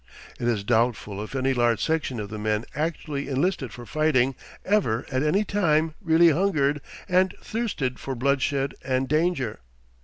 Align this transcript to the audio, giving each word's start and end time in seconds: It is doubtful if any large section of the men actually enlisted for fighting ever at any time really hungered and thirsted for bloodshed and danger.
It 0.39 0.47
is 0.47 0.63
doubtful 0.63 1.23
if 1.23 1.35
any 1.35 1.53
large 1.53 1.79
section 1.79 2.19
of 2.19 2.29
the 2.29 2.39
men 2.39 2.65
actually 2.73 3.29
enlisted 3.29 3.71
for 3.71 3.85
fighting 3.85 4.33
ever 4.65 5.05
at 5.11 5.21
any 5.21 5.43
time 5.43 5.93
really 6.01 6.29
hungered 6.31 6.81
and 7.07 7.35
thirsted 7.39 7.99
for 7.99 8.15
bloodshed 8.15 8.73
and 8.83 9.07
danger. 9.07 9.59